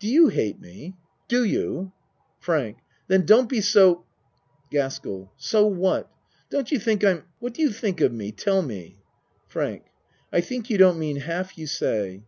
Do 0.00 0.08
you 0.08 0.26
hate 0.26 0.58
me! 0.60 0.96
Do 1.28 1.44
you? 1.44 1.92
FRANK 2.40 2.78
Then 3.06 3.24
don't 3.24 3.48
be 3.48 3.60
so 3.60 4.04
GASKELL 4.72 5.30
So 5.36 5.66
what? 5.68 6.10
Don't 6.50 6.72
you 6.72 6.80
think 6.80 7.04
I'm 7.04 7.22
What 7.38 7.54
do 7.54 7.62
you 7.62 7.70
think 7.70 8.00
of 8.00 8.12
me? 8.12 8.32
Tell 8.32 8.60
me. 8.60 8.98
FRANK 9.46 9.84
I 10.32 10.40
think 10.40 10.68
you 10.68 10.78
don't 10.78 10.98
mean 10.98 11.18
half 11.18 11.56
you 11.56 11.68
say. 11.68 12.24